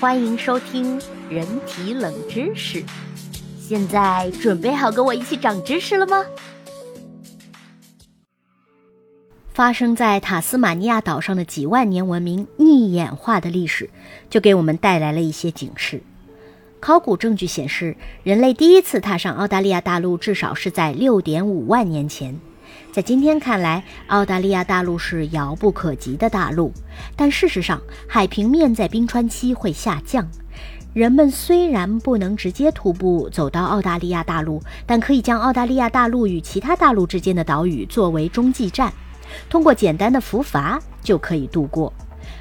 [0.00, 2.82] 欢迎收听人体冷知识。
[3.58, 6.24] 现在准备好跟我一起长知识了吗？
[9.52, 13.90] 发生在塔斯马尼亚岛上的几万年文明逆演化的历史，
[14.30, 16.02] 就给我们带来了一些警示。
[16.80, 22.40] 考古证据显示，人类第一次踏上澳大利亚大陆，至少是在六点五万年前。
[22.92, 26.70] 在今天看来，澳大利亚大陆是遥不可及的大陆，
[27.16, 30.28] 但事实上，海平面在冰川期会下降。
[30.92, 38.92] 人们虽然不能直接徒步走到澳大利亚大陆，但可以将澳大利亚大陆与其他大陆之间的岛屿作为中继站，
[39.48, 41.90] 通过简单的浮筏就可以渡过。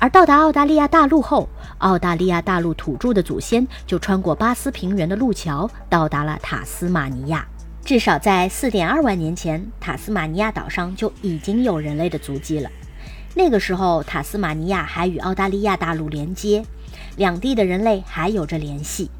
[0.00, 7.46] 而到达澳大利亚大陆后，澳大利亚大陆土著的祖先就穿过巴斯平原的路桥，到达了塔斯马尼亚。
[7.84, 12.70] 至少在4.2万年前，塔斯马尼亚岛上就已经有人类的足迹了。
[13.34, 16.64] 那个时候，塔斯马尼亚还与澳大利亚大陆连接，
[17.16, 19.10] 两地的人类还有着联系。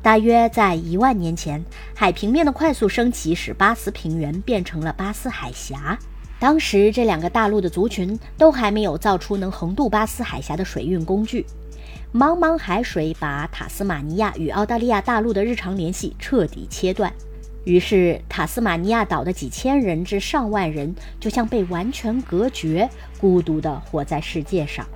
[0.00, 1.62] 大约在一万年前，
[1.94, 5.98] 海平面的快速升起使巴斯平原变成了巴斯海峡。
[6.38, 11.44] 当时，这两个大陆的族群都还没有造出能横渡巴斯海峡的水运工具。
[12.14, 17.12] 茫茫海水把塔斯马尼亚与澳大利亚大陆的日常联系彻底切断。
[17.64, 22.88] 于是，塔斯马尼亚岛的几千人至上万人就像被完全隔绝，
[23.20, 24.86] 孤独地活在世界上。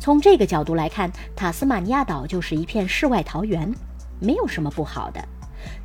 [0.00, 3.72] 从这个角度来看，塔斯马尼亚岛就是一片世外桃源，
[4.18, 5.24] 没有什么不好的。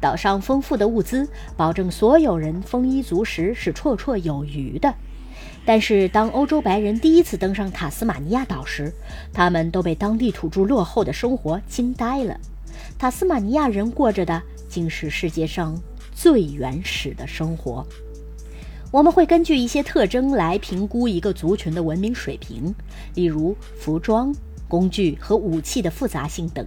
[0.02, 4.92] 岛上丰富的物资保证所有人丰衣足食，是绰绰有余的。
[5.66, 8.92] 但是，当欧洲白人第一次登上塔斯马尼亚岛时，
[9.32, 12.40] 他们都被当地土著落后的生活惊呆了。
[12.98, 15.80] 塔斯马尼亚人过着的竟是世界上。
[16.20, 17.86] 最原始的生活，
[18.92, 22.74] 我们会根据一些特征来评估一个族群的文明水平，
[23.14, 24.34] 例如服装、
[24.68, 26.66] 工具和武器的复杂性等。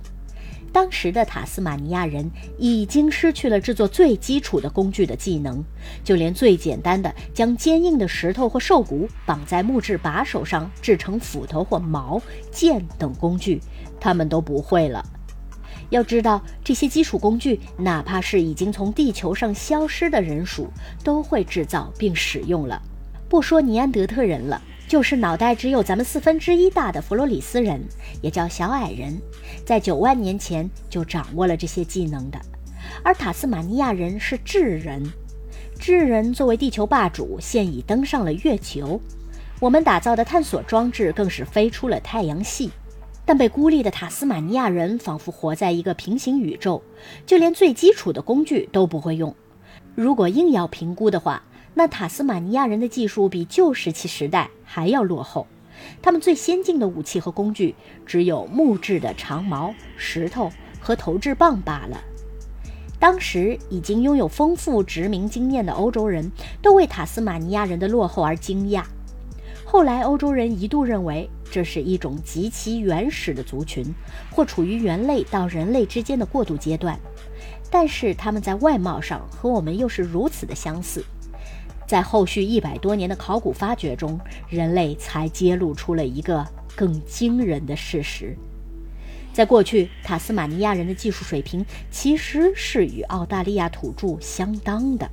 [0.73, 5.61] 当时的塔斯马尼亚人已经失去了制作最基础的工具的技能，
[6.05, 12.23] 就连最简单的将坚硬的石头或兽骨绑在木质把手上制成斧头或矛、
[12.53, 13.61] 剑等工具，
[13.99, 15.05] 他们都不会了。
[15.91, 20.69] 要知道，这些基础工具，哪怕是已经从地球上消失的人属，
[21.05, 22.81] 都会制造并使用了。
[23.29, 27.81] 不说尼安德特人了，就是脑袋只有咱们四分之一大的弗罗里斯人，
[28.23, 29.21] 也叫小矮人，
[29.65, 32.41] 在九万年前就掌握了这些技能的。
[33.05, 35.03] 而塔斯马尼亚人是智人，
[35.79, 39.01] 智人作为地球霸主，现已登上了月球。
[39.61, 42.71] 我们打造的探索装置更是飞出了太阳系。
[43.31, 46.83] 但被孤立的塔斯马尼亚人仿佛活在一个平行宇宙，
[47.25, 49.33] 就连最基础的工具都不会用。
[49.95, 51.41] 如果硬要评估的话，
[51.75, 55.47] 那塔斯马尼亚人的技术比旧石器时代还要落后。
[56.03, 62.03] 他们最先进的武器和工具只有木质的长矛、石头和投掷棒罢了。
[62.99, 66.29] 当时已经拥有丰富殖民经验的欧洲人
[66.61, 68.83] 都为塔斯马尼亚人的落后而惊讶。
[69.73, 73.85] 后来，欧洲人一度认为这是一种极其原始的族群，
[74.29, 76.99] 或处于猿类到人类之间的过渡阶段。
[77.71, 81.05] 但是，他们在外貌上和我们又是如此的相似。
[81.87, 86.45] 在后续一百多年的考古发掘中，人类才揭露出了一个
[86.75, 88.37] 更惊人的事实：
[89.33, 95.09] 在过去，塔斯马尼亚人的技术水平其实是与澳大利亚土著相当的。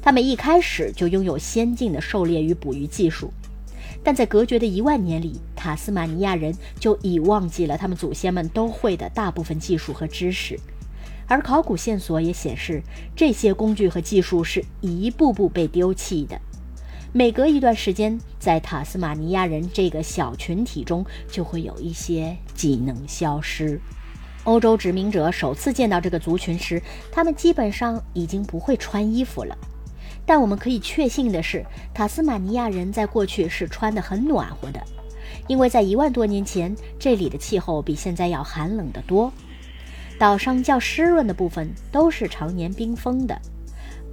[0.00, 3.32] 他们一开始就拥有先进的狩猎与捕鱼技术。
[4.02, 10.58] 但在隔绝的一万年里，塔斯马尼亚人就已忘记了他们祖先们都会的大部分技术和知识，
[11.26, 12.82] 而考古线索也显示，
[13.16, 16.40] 这些工具和技术是一步步被丢弃的。
[17.14, 23.80] 每隔一段时间，在塔斯马尼亚人这个小群体中，就会有一些技能消失。
[24.44, 26.82] 欧洲殖民者首次见到这个族群时，
[27.12, 29.56] 他们基本上已经不会穿衣服了。
[30.24, 34.80] 但我们可以确信的是，塔斯马尼亚人在过去是穿得很暖和的，
[35.48, 39.32] 因为在一万多年前，这里的气候比现在要寒冷得多。
[40.18, 43.36] 岛上较湿润的部分都是常年冰封的。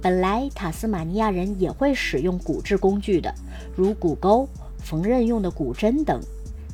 [0.02, 3.32] 本来塔斯马尼亚人也会使用骨制工具的，
[3.76, 4.48] 如骨钩、
[4.78, 6.20] 缝纫用的骨针等，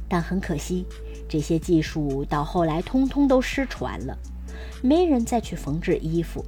[0.09, 0.87] 但很可惜，
[1.29, 4.17] 这些技术到后来通通都失传了，
[4.81, 6.43] 没人再去缝制衣服。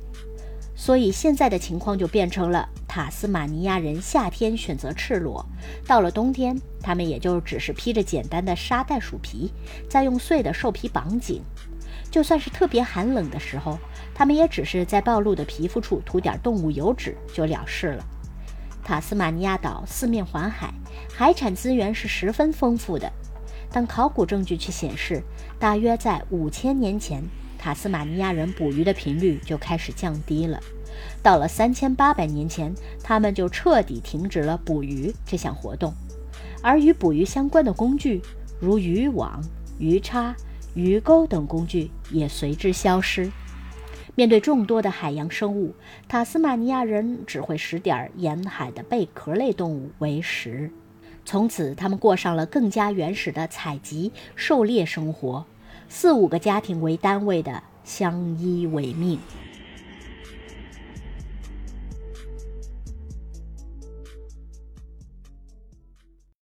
[0.81, 5.45] 所以现在的情况就变成了塔斯马尼亚人夏天选择赤裸，
[5.89, 9.53] 到了冬天，他们也就只是披着简单的沙袋鼠皮，
[9.91, 11.43] 再用碎的兽皮绑紧。
[12.13, 13.77] 就算是特别寒冷的时候，
[14.15, 18.05] 他们也只是在暴露的皮肤处涂点动物油脂就了事了。
[18.85, 20.73] 塔斯马尼亚岛四面环海，
[21.13, 23.13] 海产资源是十分丰富的，
[23.73, 25.21] 但考古证据却显示，
[25.59, 27.21] 大约在五千年前，
[27.59, 30.61] 塔斯马尼亚人捕鱼的频率就开始降低了。
[31.23, 32.73] 到了三千八百年前，
[33.03, 35.93] 他们就彻底停止了捕鱼这项活动，
[36.63, 38.23] 而与捕鱼相关的工具，
[38.61, 39.43] 如渔网、
[39.79, 40.35] 鱼叉、
[40.75, 43.31] 鱼钩等工具也随之消失。
[44.15, 45.75] 面对众多的海洋生物，
[46.09, 50.71] 塔斯马尼亚人只会使点沿海的贝壳类动物为食。
[51.25, 55.45] 从此，他们过上了更加原始的采集、狩猎生活，
[55.89, 59.19] 四五个家庭为单位的相依为命。